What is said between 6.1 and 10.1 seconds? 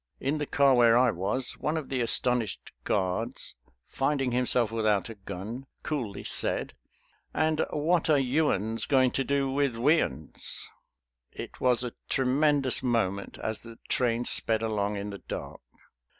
said: "And what are you 'uns going to do with we